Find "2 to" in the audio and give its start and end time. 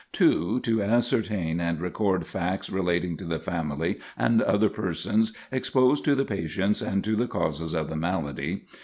0.13-0.81